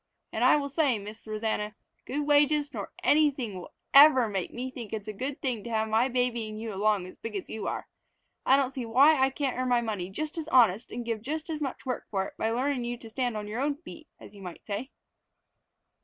And 0.31 0.43
I 0.43 0.55
will 0.55 0.67
say, 0.67 0.97
Miss 0.97 1.27
Rosanna, 1.27 1.75
good 2.05 2.21
wages 2.21 2.73
nor 2.73 2.91
anything 3.03 3.59
will 3.59 3.71
ever 3.93 4.27
make 4.27 4.51
me 4.51 4.71
think 4.71 4.91
it 4.91 5.01
is 5.03 5.07
a 5.07 5.13
good 5.13 5.39
thing 5.43 5.63
to 5.63 5.69
have 5.69 5.89
my 5.89 6.09
babying 6.09 6.57
you 6.57 6.73
along 6.73 7.05
as 7.05 7.17
big 7.19 7.35
as 7.35 7.51
you 7.51 7.67
are. 7.67 7.87
I 8.43 8.57
don't 8.57 8.71
see 8.71 8.83
why 8.83 9.15
I 9.17 9.29
can't 9.29 9.59
earn 9.59 9.69
my 9.69 9.81
money 9.81 10.09
just 10.09 10.39
as 10.39 10.47
honest 10.47 10.91
and 10.91 11.05
give 11.05 11.21
just 11.21 11.51
as 11.51 11.61
much 11.61 11.85
work 11.85 12.07
for 12.09 12.25
it 12.25 12.33
by 12.35 12.49
learnin' 12.49 12.83
you 12.83 12.97
to 12.97 13.11
stand 13.11 13.37
on 13.37 13.47
your 13.47 13.61
own 13.61 13.75
feet, 13.75 14.07
as 14.19 14.33
you 14.35 14.41
might 14.41 14.65
say." 14.65 14.89